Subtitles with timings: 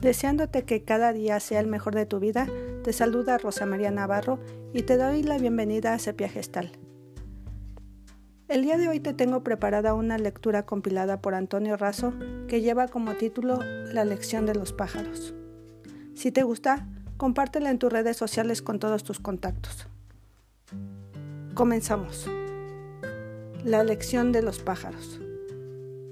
[0.00, 2.46] Deseándote que cada día sea el mejor de tu vida,
[2.84, 4.38] te saluda Rosa María Navarro
[4.72, 6.70] y te doy la bienvenida a Sepia Gestal.
[8.46, 12.14] El día de hoy te tengo preparada una lectura compilada por Antonio Razo
[12.46, 13.58] que lleva como título
[13.92, 15.34] La lección de los pájaros.
[16.14, 19.88] Si te gusta, compártela en tus redes sociales con todos tus contactos.
[21.54, 22.30] Comenzamos.
[23.64, 25.20] La lección de los pájaros.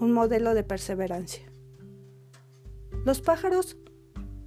[0.00, 1.53] Un modelo de perseverancia.
[3.04, 3.76] Los pájaros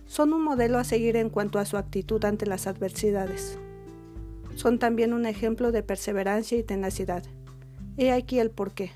[0.07, 3.59] son un modelo a seguir en cuanto a su actitud ante las adversidades.
[4.55, 7.23] Son también un ejemplo de perseverancia y tenacidad.
[7.97, 8.91] He aquí el porqué.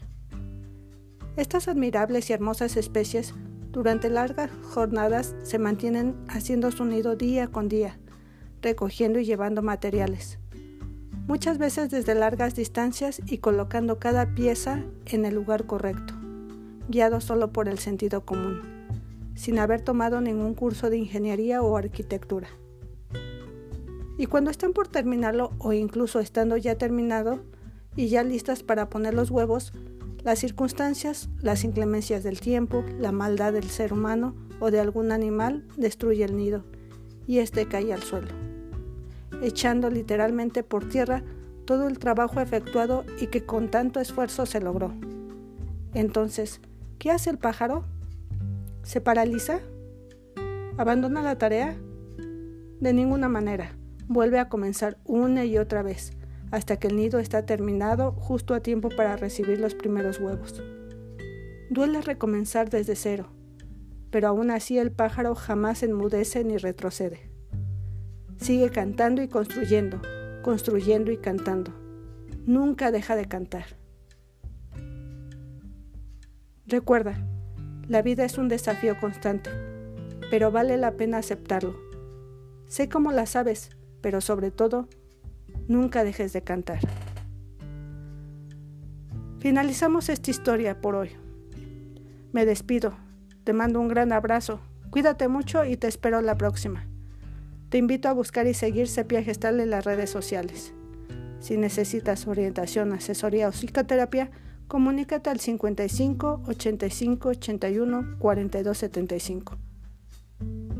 [1.35, 3.35] Estas admirables y hermosas especies
[3.71, 7.99] durante largas jornadas se mantienen haciendo su nido día con día,
[8.63, 10.39] recogiendo y llevando materiales,
[11.27, 16.15] muchas veces desde largas distancias y colocando cada pieza en el lugar correcto,
[16.89, 18.80] guiados solo por el sentido común
[19.35, 22.47] sin haber tomado ningún curso de ingeniería o arquitectura.
[24.17, 27.39] Y cuando están por terminarlo o incluso estando ya terminado
[27.95, 29.73] y ya listas para poner los huevos,
[30.23, 35.65] las circunstancias, las inclemencias del tiempo, la maldad del ser humano o de algún animal
[35.77, 36.63] destruye el nido
[37.25, 38.27] y éste cae al suelo,
[39.41, 41.23] echando literalmente por tierra
[41.65, 44.93] todo el trabajo efectuado y que con tanto esfuerzo se logró.
[45.93, 46.61] Entonces,
[46.99, 47.85] ¿qué hace el pájaro?
[48.83, 49.59] ¿Se paraliza?
[50.77, 51.77] ¿Abandona la tarea?
[52.79, 53.77] De ninguna manera.
[54.07, 56.13] Vuelve a comenzar una y otra vez,
[56.49, 60.61] hasta que el nido está terminado justo a tiempo para recibir los primeros huevos.
[61.69, 63.29] Duele recomenzar desde cero,
[64.09, 67.31] pero aún así el pájaro jamás enmudece ni retrocede.
[68.37, 70.01] Sigue cantando y construyendo,
[70.41, 71.71] construyendo y cantando.
[72.45, 73.77] Nunca deja de cantar.
[76.65, 77.25] Recuerda,
[77.91, 79.49] la vida es un desafío constante,
[80.29, 81.75] pero vale la pena aceptarlo.
[82.67, 83.69] Sé cómo la sabes,
[83.99, 84.87] pero sobre todo,
[85.67, 86.79] nunca dejes de cantar.
[89.39, 91.09] Finalizamos esta historia por hoy.
[92.31, 92.95] Me despido,
[93.43, 96.87] te mando un gran abrazo, cuídate mucho y te espero la próxima.
[97.67, 100.73] Te invito a buscar y seguir Sepia Gestal en las redes sociales.
[101.41, 104.31] Si necesitas orientación, asesoría o psicoterapia,
[104.71, 109.57] comunícate al 55 85 81 42 75.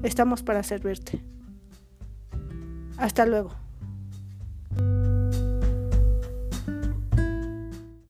[0.01, 1.21] Estamos para servirte.
[2.95, 3.60] Hasta luego.